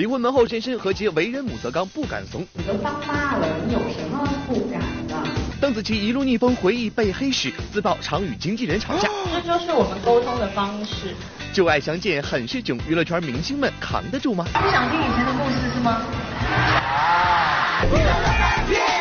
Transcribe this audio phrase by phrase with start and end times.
[0.00, 2.40] 离婚门后现身，何洁为人母则刚，不敢怂。
[2.54, 5.14] 你都当妈了，你有什么不敢的？
[5.60, 9.10] 邓紫棋一路逆风回忆被黑时，自曝常与经纪人吵架。
[9.30, 11.14] 这就是我们沟通的方式。
[11.52, 14.46] 旧爱相见很是囧，娱乐圈明星们扛得住吗？
[14.54, 16.00] 不想听以前的故事是吗？
[17.82, 18.99] 各位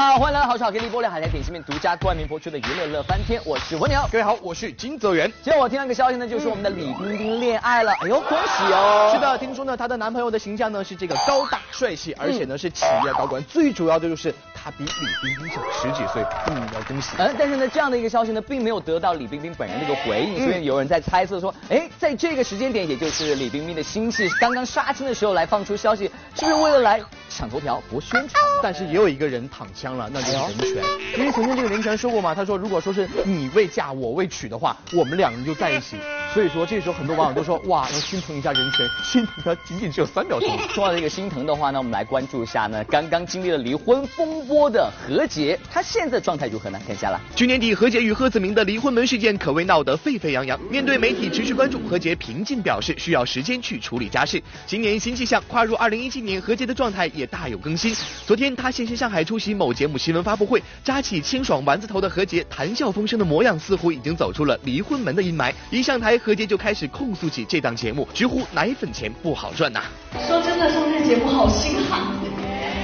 [0.00, 4.00] 好，欢迎来到好巧给力播量海苔点心面独家冠名播出的娱乐乐翻天，我是蜗牛。
[4.10, 5.30] 各位好，我是金泽源。
[5.42, 9.10] 今天我听到一个消息呢，就是我们的李冰冰恋爱了，哎呦，恭喜哦！
[9.12, 14.90] 是的，听说呢，她的男朋友的形象呢是这个高大帅气，而且呢是企业高管，最主要的就是他比李
[15.22, 17.16] 冰冰小十几岁，嗯，要恭喜。
[17.18, 28.42] 嗯，但是呢，这样的一个消息呢，并没有得到李冰冰本人的一个回应，所以有人在猜测说，哎，在这个时间点，也就是李冰冰的新戏刚刚杀青的时候来放出消息，是不是为了来抢头条博宣传？
[28.62, 30.84] 但是也有一个人躺枪了，那就是任泉。
[31.18, 35.96] 因为曾经这个任泉说过嘛，他说如果说是你未嫁我未娶的话，我们两人就在一起。
[36.32, 40.56] 所以说这时候很多网友都说哇，要心疼一下任泉，心疼他仅仅只有三秒钟。
[40.72, 46.78] 说到这个心疼的话呢，我们来关注一下呢，刚刚经历了离婚风波的何洁，她现在状态如何呢？
[46.86, 47.20] 看一下了。
[47.34, 50.60] 去年底，何洁与贺子铭的离婚门事件可谓闹得沸沸扬扬。
[50.70, 54.40] 面对媒体持续关注，何洁平静表示需要时间去处理家事。
[54.66, 57.92] 今年新气象，跨入二零一七年，何洁的状态也大有更新。
[58.24, 65.52] 昨天，她现身上海出席某节目新闻发布会，扎起清爽丸子头的何洁，谈笑风生的模样，似乎已经走出了离婚门的阴霾。
[65.70, 69.80] 一上台，何洁就开始控诉起这档节目，直呼奶粉钱不好赚呐。
[70.26, 72.00] 说真的，上这节目好心寒，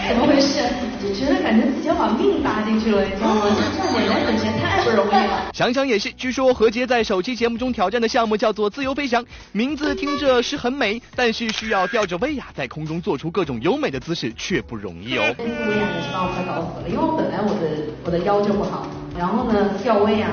[0.09, 0.63] 怎么回事？
[1.03, 3.43] 就觉得感觉自己要把命搭进去了，你知道吗？
[3.55, 5.51] 这赚点奶粉钱太不容易了。
[5.53, 15.35] 想想也是，据说何洁在首期节目中挑战的项目叫做自由飞翔，名字听着是很美，但是需要吊着威亚在空中做出各种优美的姿势，却不容易哦。
[15.37, 18.87] 这个威亚也是把我快搞死了，因为我本来我的我的腰就不好，
[19.19, 20.29] 然后呢吊威亚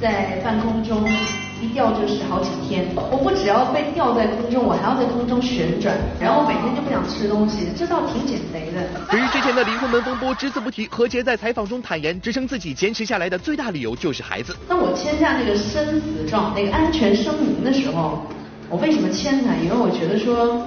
[0.00, 1.04] 在半空中
[1.64, 9.00] 一吊就是好几天，我不只要被吊在空中，我还要在空中旋转，然后我每天就不想吃东西，这倒挺减肥的。
[9.10, 14.54] 对于之前的离婚门风波只字不提，何洁在采访中坦言，支撑自己坚持下来的最大理由就是孩子。
[14.68, 18.26] 当我签下那个生死状、那个安全声明的时候，
[18.68, 19.54] 我为什么签呢？
[19.62, 20.66] 因为我觉得说，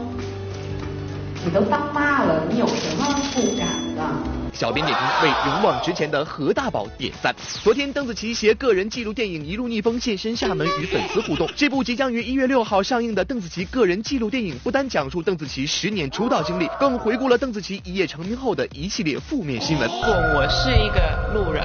[1.46, 3.06] 你都当妈了，你有什么
[3.36, 4.37] 不敢的？
[4.58, 7.32] 小编点评为勇往直前的何大宝点赞。
[7.64, 11.48] 昨天，邓紫棋携个人纪录电影《一路逆风》现身厦门与粉丝互动。
[11.56, 19.88] 这部即将于一月六号上映的邓紫棋个人纪录电影，不单讲述邓紫棋十年出道经历，更回顾了邓紫棋一夜成名后的一系列负面新闻。
[19.88, 21.64] 如果我是一个路人，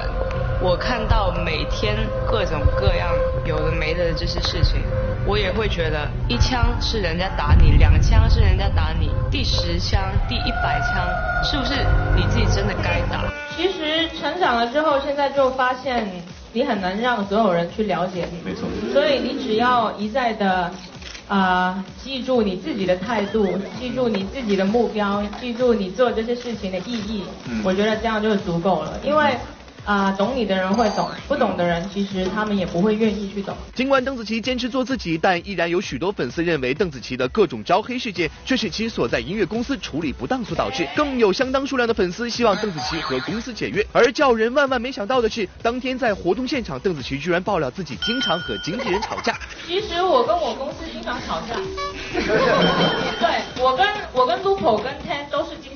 [0.61, 1.97] 我看到每天
[2.29, 3.09] 各种各样
[3.43, 4.79] 有的没的这些事情，
[5.25, 9.99] 我也会觉得一枪是人家打你，两枪是人家打你，第十枪、
[10.29, 11.07] 第一百枪，
[11.43, 11.83] 是不是
[12.15, 13.25] 你自己真的该打？
[13.55, 16.07] 其实成长了之后，现在就发现
[16.51, 20.71] 你很难让所有人去了解你，没错所以你只要一再的。
[21.25, 27.23] 啊、记住你自己的态度，记住你自己的目标，记住你做这些事情的意义，
[27.63, 28.99] 我觉得这样就是足够了。
[29.03, 29.35] 因为
[29.85, 33.55] 啊、懂你的人会懂，不懂的人其实他们也不会愿意去懂。
[33.75, 40.87] 尽管邓紫棋坚持做自己，但依然有许多粉丝认为邓紫棋的各种招黑事件却是其所在音乐公司处理不当所导致。
[40.95, 43.85] 更有相当数量的粉丝希望邓紫棋和公司解约。
[43.91, 49.37] 而叫人万万没想到的是，当天在活动现场，邓紫棋居然爆料自己经常和经纪人吵架。
[49.67, 51.55] 其实我跟我公司经常吵架，
[53.19, 55.22] 对我跟我跟 Lupo 跟 Ten 都是经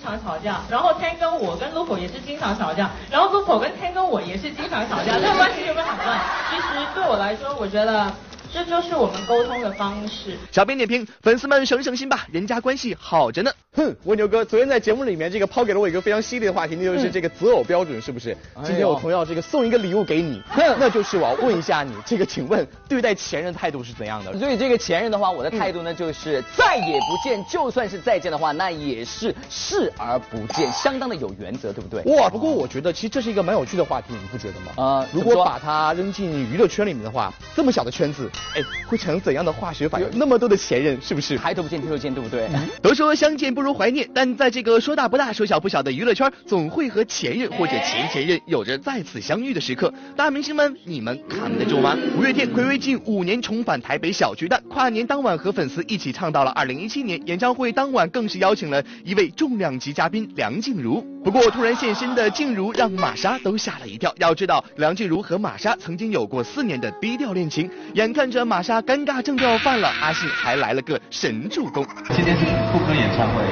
[0.08, 6.18] 常吵架，然后天跟我跟 Lupo 也是经常吵架，然后 Lupo 跟天跟我也是经常吵架，这关系有没有很乱？
[6.50, 6.64] 其实
[6.96, 8.10] 对我来说，我觉得
[8.54, 10.38] 这就是我们沟通的方式。
[10.54, 13.52] 小编点评：粉丝们省省心吧，人家关系好着呢。
[13.78, 18.36] 哼，蜗牛哥，昨天在节目里面这个抛给了我一个非常犀利的话题，那就是这个择偶标准是不是？
[18.64, 24.36] 今天我同样这个送一个礼物给你，那就是我要问一下你，这个请问对待前任态度是怎样的？
[24.40, 32.02] 所以这个前任的话，我的态度呢就是再也不见，就算是再见的话，那也是视而不见，相当的有原则，对不对？
[32.16, 34.72] 哇，不过我觉得其实这是一个蛮有趣的话题，你不觉得吗？
[34.78, 40.10] 呃如果把它扔进娱乐圈里面的话，这么小的圈子，哎，会产生怎样的化学反应？
[40.14, 41.38] 那么多的前任，是不是？
[41.38, 42.50] 抬头不见低头见，对不对？
[42.82, 49.94] 都说相见不如怀念，但在这个说大不大、说小不小的娱乐圈，总会和前任或者前前任有着再次相遇的时刻。
[50.16, 51.96] 大明星们，你们扛得住吗？
[52.18, 57.22] 五月天暌违近五年重返台北小巨蛋，跨年当晚和粉丝一起唱到了2017年。
[57.28, 61.06] 演唱会当晚更是邀请了一位重量级嘉宾梁静茹。
[61.24, 64.14] 不过突然现身的静茹让玛莎都吓了一跳。
[64.18, 71.86] 要知道，梁静茹和玛莎曾经有过四年的低调恋情，眼看着玛莎尴尬症就要犯了，阿信还来了个神助攻。
[72.16, 73.44] 今天是副歌演唱会，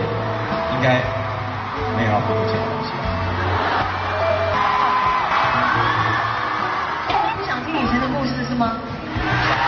[0.76, 1.02] 应该
[1.96, 2.20] 没有
[7.38, 8.78] 不想听以前的故事是吗？
[9.58, 9.62] 啊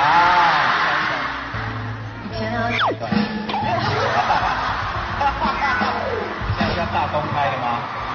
[2.37, 2.57] 现在
[6.93, 7.65] 大公开的吗？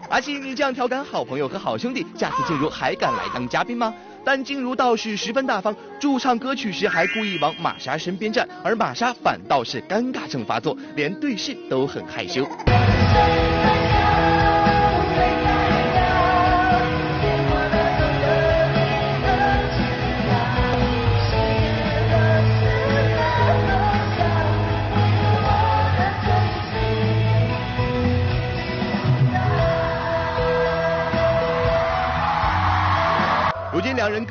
[0.09, 3.93] 阿奇你这样调侃好朋友和好兄弟下次进入还敢来当嘉宾吗？
[4.25, 12.47] 但静茹倒是十分大方，驻唱歌曲时还故意往玛莎身边站，而玛莎反倒是尴尬症发作，连对视都很害羞。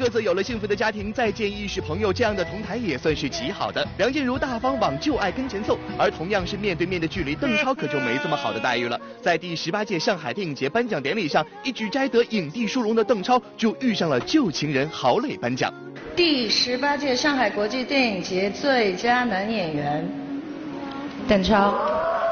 [0.01, 3.88] 各自有了幸福的家庭，再见亦是朋友，这样的同台也算是极好的。
[4.00, 9.00] 梁静茹大方往旧爱跟前凑，而同样是面对面的距离，邓超可就没这么好的待遇了。
[9.21, 15.71] 在第十八届上海电影节颁奖典礼上，一举摘得影帝殊荣的邓超就遇上了旧情人郝蕾颁奖。
[16.15, 20.09] 第十八届上海国际电影节最佳男演员，
[21.27, 21.80] 邓超。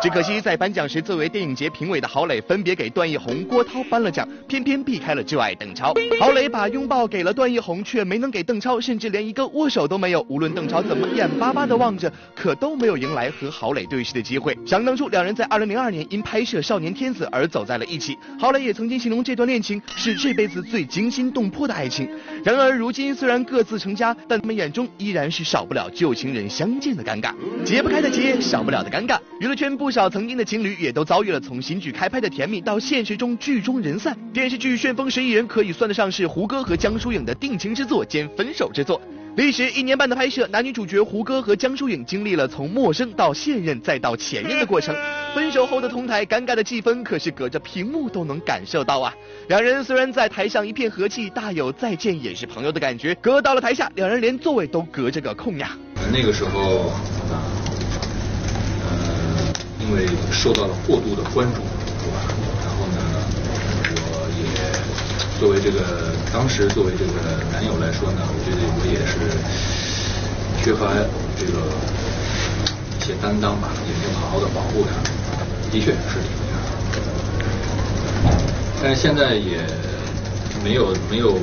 [0.02, 5.94] 只可惜在颁奖时，作为电影节评委的郝蕾分别给段奕宏、郭涛颁了奖，偏偏避开了旧爱邓超。
[6.22, 10.26] 郝蕾把拥抱给了段奕宏，却没能给邓超，甚至连一个握手都没有。
[10.30, 14.58] 无论邓超怎么眼巴巴的望着，可都没有迎来和郝蕾对视的机会。
[14.66, 18.18] 想当初，两人在2002年因拍摄《少年天子》而走在了一起。
[18.40, 22.10] 郝蕾也曾经形容这段恋情是这辈子最惊心动魄的爱情。
[22.46, 27.34] 然而如今虽然各自成家，但他们眼中依然是少不了旧情人相见的尴尬，
[27.66, 29.20] 解不开的结，少不了的尴尬。
[29.42, 34.16] 娱乐圈不不少曾经的情侣也都遭遇了从新剧开拍的甜蜜到现实中剧中人散。
[34.32, 39.02] 电视剧《旋风十一人》可以算得上是胡歌和江疏影的定情之作兼分手之作。
[39.36, 44.96] 历时一年半的拍摄，男女主角胡歌和江疏影经历了从陌生到现任再到前任的过程。
[45.34, 49.12] 分手后的同台，尴尬的气氛可是隔着屏幕都能感受到啊！
[49.48, 55.76] 两人虽然在台上一片和气，大有再见也是朋友的感觉，隔到了台下，两人连座位都隔着个空呀。
[56.14, 56.92] 那个时候，
[59.90, 61.62] 因为受到了过度的关注，
[61.98, 62.22] 是吧？
[62.62, 63.02] 然后呢，
[63.90, 64.46] 我也
[65.40, 69.18] 作为这个当时作为这个男友来说呢，我觉得我也是
[70.64, 70.94] 缺乏
[71.40, 71.66] 这个
[73.00, 74.94] 一些担当吧，也没有好好的保护她。
[75.72, 76.62] 的确是这样，
[78.84, 79.58] 但是现在也
[80.64, 81.40] 没有没有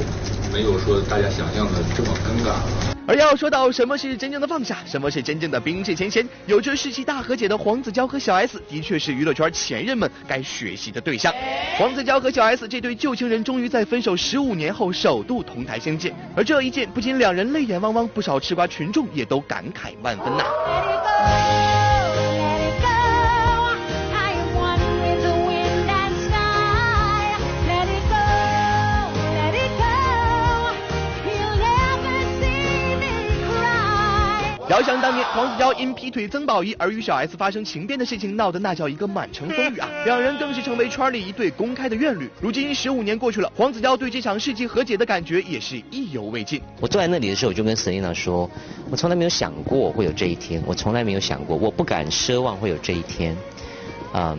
[0.53, 2.86] 没有说大家想象的这么尴尬。
[3.09, 11.33] 而要说到什么是真正的放下，什么是真正的冰释前嫌，有着世纪大和解的黄子佼和小 S，的确是娱乐圈前任们该学习的对象。
[11.79, 20.45] 黄子佼和小 S 这对旧情人，终于在分手十五年后首度同台相见，而这一见不仅两人泪眼汪汪，不少吃瓜群众也都感慨万分呐。
[20.45, 21.66] 遥
[35.01, 39.89] 当年，黄子佼因劈腿曾宝仪而与小 S 发生情变的事情，闹得那叫一个满城风雨啊！
[40.05, 42.29] 两人更是成为圈里一对公开的怨侣。
[42.41, 46.61] 如今十五年过去了，黄子佼对这场世纪和解的感觉也是意犹未尽。
[46.81, 48.51] 我坐在那里的时候，我就跟 Selina 说，
[48.91, 53.37] 我从来没有想过会有这一天，我从来没有想过，我不敢奢望会有这一天。
[54.15, 54.39] 嗯。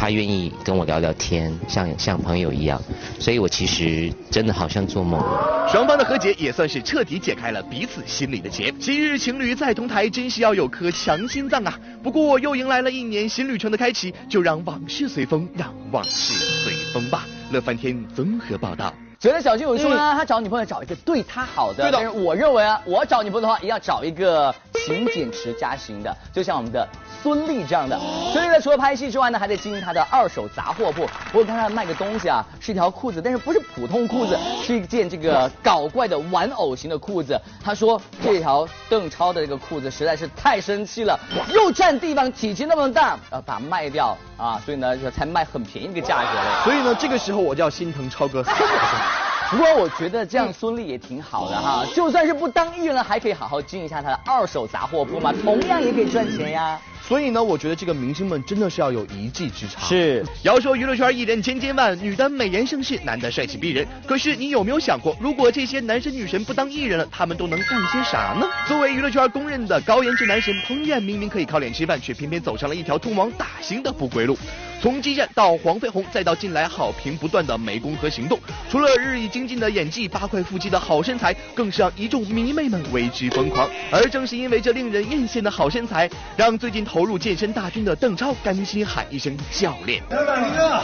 [0.00, 2.80] 他愿意跟我聊聊天，像像朋友一样，
[3.18, 5.20] 所以我其实真的好像做梦。
[5.68, 8.72] 双方的和解也算是彻底解开了彼此心里的结。
[8.78, 11.76] 昔日情侣在同台，真是要有颗强心脏啊！
[12.00, 17.26] 不过又迎来了一年新旅程的开启，就让往事随风，让往事随风吧。
[17.50, 18.94] 乐翻天综合报道。
[19.20, 26.86] 昨天小金有说呢，他找女朋友找一个对他好的，但是我认为啊，我找女朋友的话，也要找一个勤俭持家型的，就像我们的。
[27.20, 27.98] 孙俪这样的，
[28.32, 31.04] 孙俪呢，除了拍戏之外呢，还在经营她的二手杂货铺。
[31.32, 37.36] 我看她卖个东西啊，是一条裤子，但是不是普通裤子，是一件这个搞怪的玩偶型的裤子。
[37.60, 41.18] 他说这条邓超的这个裤子实在是太生气了，
[41.52, 46.64] 又占地方，体积那么大，呃，把它卖掉啊，所以呢才卖很便宜的价格了。
[46.64, 48.42] 所以呢，这个时候我就要心疼超哥。
[49.50, 56.78] 不过我觉得这样孙俪也挺好的哈，就算是不当艺人了，还可以好好经营一下她的二手杂货铺嘛，同样也可以赚钱呀。
[57.08, 59.82] 所以呢，我觉得这个明星们真的是要有一技之长。
[59.88, 63.88] 是，要说娱乐圈艺人千千万，女的美颜盛世，男的帅气逼人。
[64.06, 68.46] 可是你有没有想过，如果这些男神女神不当艺人了，他们都能干些啥呢？
[68.66, 74.36] 作为娱乐圈公认的高颜值男神，彭于晏明明可以靠脸吃饭，却偏偏走上了一条通往大型的不归路。
[74.80, 78.38] 从激战到黄飞鸿，再到近来好评不断的湄公河行动，
[78.70, 83.68] 除了日益精进的演技、八块腹肌的好身材，更是让一众迷妹们为之疯狂。
[83.90, 90.02] 而正是因为这令人艳羡的好身材，让最近投入健身大军的邓超甘心喊一声教练。
[90.10, 90.80] 两百零二，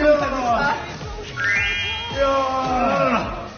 [0.00, 0.74] 又太多了。
[2.20, 2.26] 呀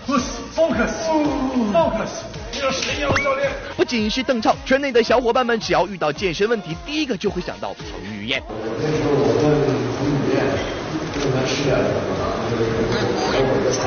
[0.06, 2.22] ，focus，focus，
[2.60, 3.50] 要谁要教练？
[3.76, 8.42] 不仅是邓超，圈内的小伙伴们只要遇到健身问题，第一个就会想到彭于晏。
[8.48, 9.48] 我跟你说，我问
[9.96, 10.36] 彭于晏，
[11.16, 12.10] 喜欢吃点什么，
[12.50, 12.60] 就是
[13.32, 13.80] 给我的菜，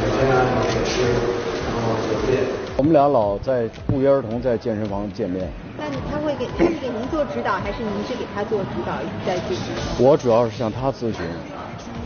[0.00, 0.94] 每天啊也是，
[1.66, 2.38] 然后酒店。
[2.76, 5.50] 我们俩老在不约而同在健身房见面。
[5.78, 9.64] 那他会给他是给您做指导，还是您是给他做指导在进行？
[9.98, 11.20] 我主要是向他咨询，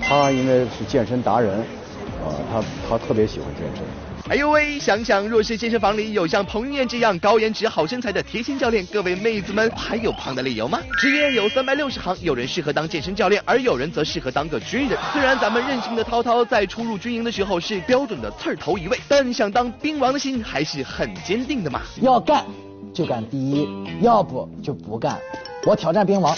[0.00, 3.84] 他因为是健身达人，啊，他他特别喜欢健身。
[4.28, 10.78] 哎呦喂，想想若是健身房里有像彭于晏这样高颜值、好身材的贴心教练，各位妹子们还有胖的理由吗？
[10.98, 14.98] 职业有三百六十行，有人适合当健身教练，而有人则适合当个军人。
[15.12, 21.80] 虽然咱们任性的涛涛在初入军营的时候是标准的刺儿头一位，但想当兵王的心还是很坚定的嘛。
[22.00, 22.44] 要干
[22.92, 23.68] 就干第一，
[24.00, 25.18] 要不就不干。
[25.66, 26.36] 我挑战兵王，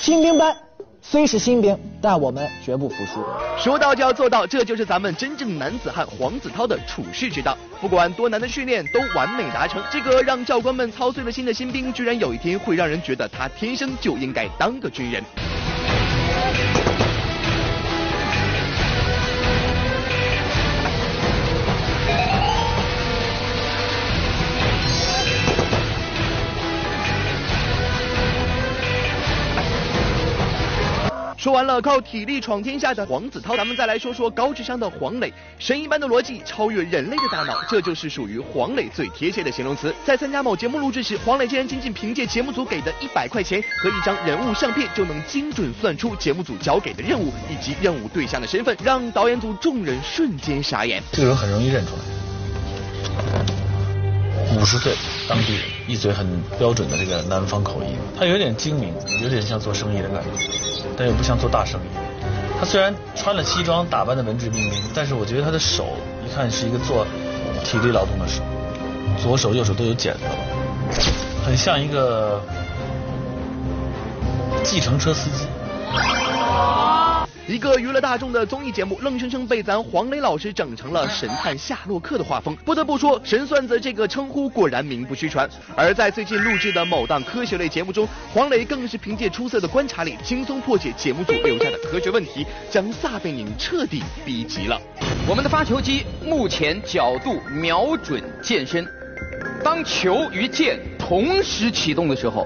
[0.00, 0.56] 新兵班。
[1.08, 3.24] 虽是新兵，但我们绝不服输。
[3.56, 7.56] 说到就要做到，这就是咱们真正男子汉黄子韬的处世之道。
[7.80, 9.80] 不管多难的训练，都完美达成。
[9.88, 15.22] 这个让教官们操碎了心的新兵，居然有一天会让人觉得他天生就应该当个军人。
[31.46, 35.32] 说完了靠体力闯天下的黄子韬，咱们再来说说高智商的黄磊。
[35.60, 39.94] 神一般的逻辑超越人类的大脑，这就是属于黄磊最贴切的形容词。
[40.04, 51.00] 在参加某节目录制时，黄磊竟然仅仅凭借节目组给的一百块钱和一张人物相片，就能精准算出节目组交给的任务以及任务对象的身份，让导演组众人瞬间傻眼。
[51.12, 52.00] 这个人很容易认出来，
[54.60, 54.92] 五十岁，
[55.28, 56.26] 当地人，一嘴很
[56.58, 60.30] 标准的这个南方口音，他有点精明，有点像做生意的感觉。
[60.96, 61.84] 但又不像做大生意。
[62.58, 65.88] 他虽然穿了西装，打扮的文质彬彬，但是我觉得他的手
[66.24, 67.06] 一看是一个做
[67.64, 68.42] 体力劳动的手，
[69.22, 70.30] 左手右手都有茧子了，
[71.44, 72.40] 很像一个
[74.64, 75.44] 计程车司机。
[77.48, 82.56] 一个娱乐大众的综艺节目，愣生生被咱黄磊老师整成了神探夏洛克的画风。
[82.64, 85.48] 不得不说，神算子这个称呼果然名不虚传。
[85.76, 94.80] 而在最近录制的某档科学类节目中，黄磊更是凭借出色的观察力，轻松破解节目组留下的科学问题，将撒贝宁彻底逼急了。
[95.28, 98.84] 我们的发球机目前角度瞄准箭身，
[99.62, 102.44] 当球与箭同时启动的时候，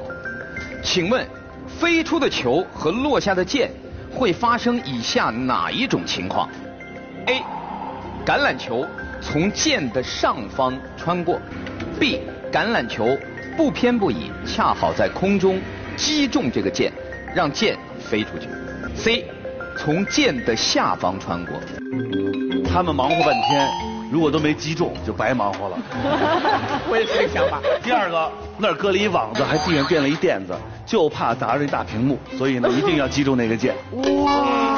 [0.85, 1.27] 请问
[1.67, 3.71] 飞出的球和落下的箭。
[4.13, 6.49] 会发生以下哪一种情况
[7.27, 7.43] ？A.
[8.27, 8.87] 橄榄球
[9.21, 11.41] 从箭的上方穿过
[11.99, 12.21] ；B.
[12.53, 13.17] 橄榄球
[13.57, 15.61] 不偏不倚，恰好在空中
[15.97, 16.93] 击中这个箭，
[17.35, 18.49] 让箭飞出去
[18.97, 19.25] ；C.
[19.79, 21.55] 从箭的下方穿过。
[22.69, 23.69] 他们忙活半天，
[24.11, 25.79] 如果都没击中，就白忙活了。
[26.91, 27.61] 我也是这个想法。
[27.83, 30.55] 第二个，那儿搁了一网子，还地上垫了一垫子。
[30.87, 33.77] 就怕砸着一大屏幕，所以呢， 一定要击中那个键。
[34.25, 34.70] 哇，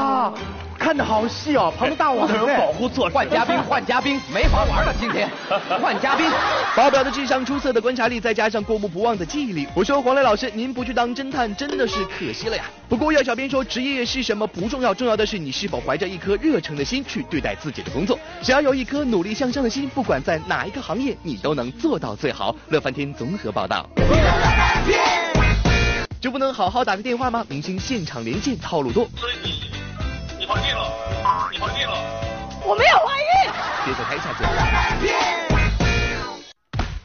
[0.79, 3.15] 看的好细哦，旁边大网有保护措施。
[3.15, 5.29] 换嘉宾， 换嘉宾，没法玩了，今天
[5.81, 6.29] 换嘉宾。
[6.77, 12.65] 保表的智商、出色的观察力，再加上过目不忘的记忆力，我说黄磊老师，您不去当侦探真的是可惜了呀。
[12.89, 18.19] 不过要小编说，职业是什么不重要，重要的是你是否怀着一颗热诚的心去对待自己的工作。
[18.43, 22.55] 只要有一颗努力向上的心，不管在哪一个行业，你都能做到最好。
[22.69, 23.89] 乐翻天综合报道。
[26.21, 27.45] 就不能好好打个电话吗？
[27.49, 29.09] 明星现场连线套路多。
[29.17, 29.72] 所以你你
[30.53, 30.85] 怀孕了，
[31.51, 31.97] 你怀孕了，
[32.63, 33.53] 我没有怀孕。
[33.87, 35.32] 别走开，下去。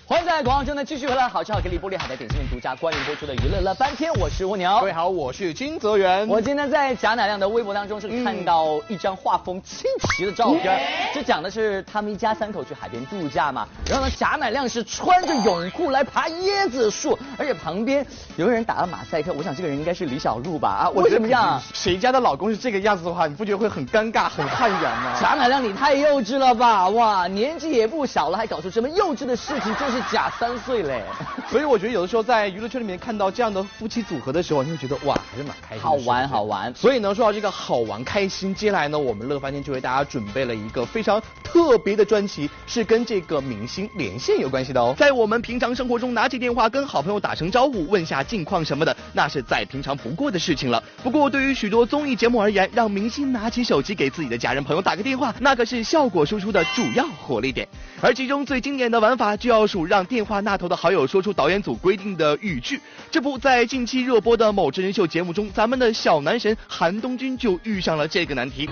[0.10, 4.74] 欢迎在广告中呢继续回来，好吃好给力玻璃海苔点心面独家冠名播出的娱乐乐翻天，我是蜗牛。
[4.80, 6.26] 各位好，我是金泽源。
[6.30, 10.80] 我今天在贾乃亮的微博当中是看到一张画风清奇的照片，
[11.14, 13.68] 这讲的是他们一家三口去海边度假嘛。
[13.86, 20.70] 然后呢，贾乃亮是穿着泳裤来爬椰子树，而且旁边有个人打了马赛克，我想这个人应该是李小璐吧？
[20.70, 21.62] 啊，为什么样？
[21.74, 25.18] 谁家的老公是这个样子的话，你不觉得会很尴尬、很汗颜吗？
[25.20, 26.88] 贾乃亮，你太幼稚了吧！
[26.88, 31.04] 哇，年纪也不小了，还搞出这么幼稚的事情，真是假三岁嘞。
[31.50, 35.84] 所以我觉得有的时候在娱乐圈里面看到这样的夫妻组合的时候，你会觉得哇，还是蛮开心。
[35.84, 36.74] 好玩，好玩。
[36.76, 44.94] 所以呢，说到这个好玩、开心，接下来呢，我们乐翻天就为大家准备了一个非常特别的专辑，是跟这个明星连线有关系的哦。
[44.98, 50.84] 在我们平常生活中，拿起电话跟好朋友打声招呼、问下近况什么的，那是再平常不过的事情了。
[51.04, 57.68] 不过对于许多综艺节目而言，让明星拿起手机给自己的家人朋友打个电话，那可是效果输出的主要火力点。
[58.02, 62.80] 而其中最经典的玩法，就要数让电话那头的好友说出导演组规定的语句。
[63.10, 68.70] 这不在近期热播的某真人秀节目中，咱们的小男神韩东君就遇上了这个难题。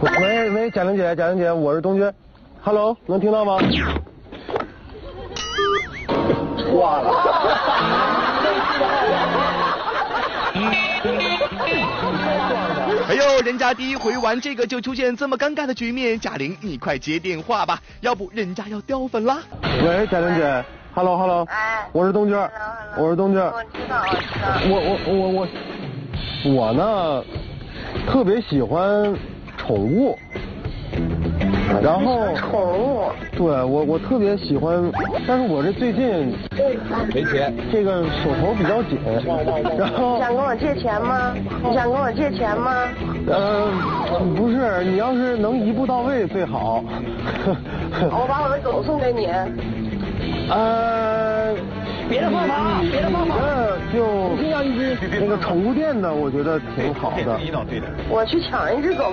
[0.00, 2.12] 喂喂，贾玲姐，贾玲姐，我是东君
[2.62, 3.58] ，Hello，能听到吗？
[6.72, 7.73] 挂了。
[13.24, 19.38] 呦，人家第一回玩这个就出现这么尴尬的局面，贾玲你快接电话吧，要不人家要掉粉啦。
[19.84, 20.64] 喂，贾玲姐
[20.94, 21.48] ，Hello Hello，
[21.92, 22.50] 我是东娟，
[22.98, 23.42] 我是东娟。
[23.42, 24.60] 我知道，我知道。
[24.68, 25.48] 我我我我
[26.52, 27.24] 我呢，
[28.06, 29.14] 特别喜欢
[29.56, 30.18] 宠物。
[31.82, 34.90] 然后宠物，对我我特别喜欢，
[35.26, 36.34] 但是我这最近
[37.12, 38.98] 没钱，这个手头比较紧，
[39.78, 41.34] 然后想跟我借钱吗？
[41.62, 42.88] 你想跟我借钱吗？
[43.26, 43.68] 呃，
[44.36, 46.82] 不是，你要是能一步到位最好。
[48.00, 49.28] 我把我的狗送给你。
[50.50, 51.54] 呃，
[52.08, 52.54] 别的方法，
[52.90, 53.34] 别的方法，
[53.92, 54.30] 就
[55.18, 57.38] 那个宠物店的，我觉得挺好的。
[58.10, 59.12] 我去抢一只狗。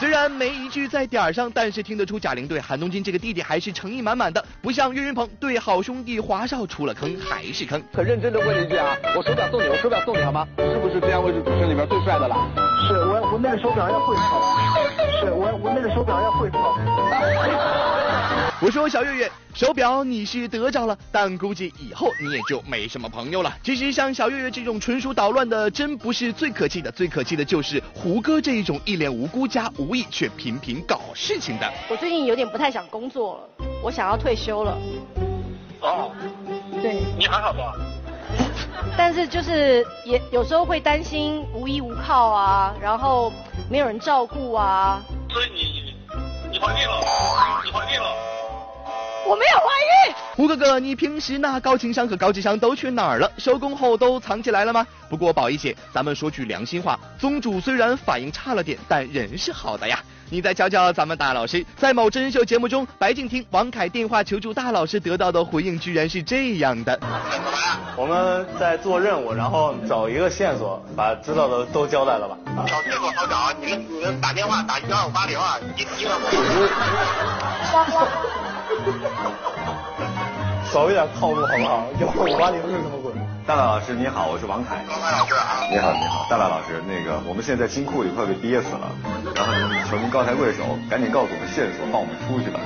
[0.00, 7.82] 虽然没一句在点儿上，但是听得出贾玲对韩东君这个弟弟还是诚意满满的，不像岳云鹏对好兄弟华少出了坑还是坑。
[7.92, 10.48] 很认真的问一句啊，我手表送你，我手表送你好吗？
[10.56, 12.34] 是不是这样位置主持人里面最帅的了？
[12.88, 14.56] 是我我那个手表要会跑，
[15.20, 17.79] 是我我那个手表要会跑。
[18.62, 23.50] 我说小月月，手表你是得着了，但估计以后你也就没什么朋友了。
[23.62, 31.72] 其实像小月月这种纯属捣乱的，真不是最可气的，最可气的就是胡歌这一种一脸无辜加无意却频频搞事情的。
[31.88, 34.76] 我最近有点不太想工作了，我想要退休了。
[35.80, 36.10] 哦，
[36.82, 37.72] 对，你还好吧？
[38.94, 43.32] 但是就是也有时候会担心无依无靠啊，然后
[43.70, 45.02] 没有人照顾啊。
[45.30, 45.94] 所以你
[46.52, 47.00] 你怀孕了？
[47.64, 48.14] 你怀孕了？
[49.30, 49.66] 我没有怀
[50.08, 50.14] 孕。
[50.34, 53.30] 胡哥哥，你平时那高情商和高智商都去哪儿了？
[53.38, 54.84] 收工后都藏起来了吗？
[55.08, 60.00] 不过宝仪姐，咱们说句良心话，宗主虽然反应差了点，但人是好的呀。
[60.32, 66.98] 你再瞧瞧咱们大老师，在某真人秀节目中，白敬亭、王凯电话求助大老师，得到的回应居然是这样的：
[67.96, 72.36] 我们在做任务，然后找一个线索，把知道的都交代了吧。
[72.66, 76.16] 找线索好找，你们你们打电话打一二五八零啊，一一二
[78.26, 78.39] 五。
[80.72, 81.86] 少一点套路好不好？
[82.00, 83.12] 幺五八零是什么鬼？
[83.46, 84.84] 大大老师你好，我是王凯。
[84.88, 85.66] 王凯老师啊。
[85.70, 88.92] 你好你好，大大老师，那个我们现在在金库里快被憋死了，
[89.34, 92.60] 然后您求您高抬贵手，赶紧告诉我们线索，放我们出去吧。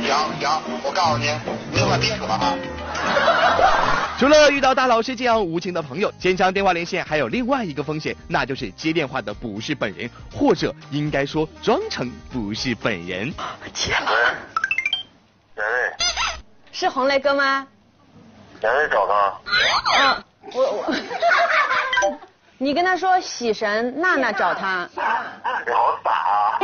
[0.00, 1.34] 行行，我告诉您，
[1.72, 2.54] 您快憋死了啊！
[4.18, 13.32] 除了遇到大老师这样无情的朋友，坚强电话连线还有另外一个风险，那就是接电话的不是本人，或者应该说装成不是本人。
[13.72, 14.10] 接了。
[15.58, 15.64] 谁？
[16.70, 17.66] 是红雷哥吗？
[18.60, 19.40] 谁找他？
[19.98, 20.94] 嗯，我我。
[22.58, 24.88] 你跟他说喜神娜娜找他。
[24.94, 25.00] 你
[25.72, 26.58] 好傻啊！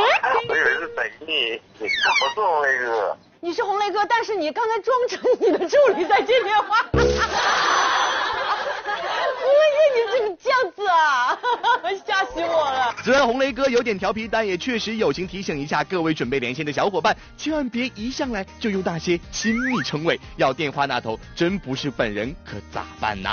[0.49, 3.17] 我以为是本地，我是红雷哥。
[3.41, 6.87] 你是红雷哥，但是你刚才装成你的助理在接电话。
[6.93, 7.37] 红雷哥，
[9.95, 11.37] 你这个这样子啊，
[12.07, 12.94] 吓死我了。
[13.05, 23.29] 虽然红雷哥有点调皮，但也确实友情提醒一下各位准备连线的小伙伴，千万别一上来就用那些亲密称谓，要电话那头真不是本人，可咋办呢？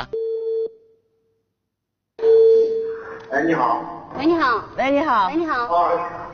[3.32, 4.14] 哎，你好。
[4.18, 4.70] 喂，你好。
[4.78, 5.28] 喂，你好。
[5.30, 5.74] 喂，你好。
[5.74, 6.28] 啊。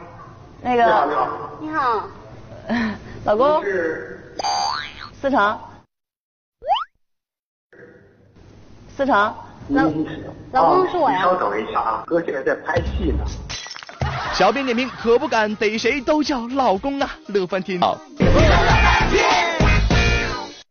[0.64, 0.84] 那个。
[0.84, 1.52] 你好，你好。
[1.62, 2.10] 你好。
[3.24, 3.64] 老公。
[3.64, 4.20] 是。
[5.22, 5.60] 思成。
[8.96, 9.36] 思成。
[9.70, 9.84] 老
[10.52, 11.22] 老公是我呀。
[11.22, 13.24] 稍等一下啊，哥现在在拍戏呢。
[14.34, 17.80] 小编点评可不敢逮谁都叫老公啊，乐翻天。
[17.80, 17.98] 好。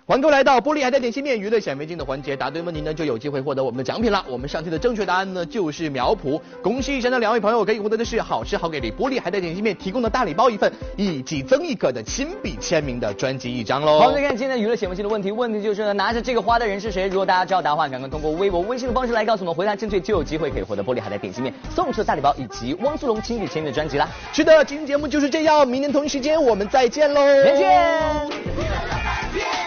[0.08, 4.24] 欢迎来到玻璃海带点心面娱乐显微镜的环节，答对问题呢就有机会获得我们的奖品了。
[4.28, 13.98] 我们上期的正确答案呢就是苗圃，恭喜以上的两位朋友可以获得的是好吃好给力玻璃海带点心面提供的大礼包一份，以及曾轶可的亲笔签名的专辑一张喽。
[13.98, 17.08] 好，再看今天的娱乐显微镜的问题，问题就是呢拿着这个花的人是谁？
[17.08, 24.08] 如果大家知道答案，赶快通过微博、微信的方式来告诉我们，回答正确就有机会可以获得玻璃海带点心面送出的大礼包以及汪苏泷亲笔签名的专辑啦。
[24.32, 29.65] 是的，今天节目就是这样，明天同一时间我们再见喽，再见。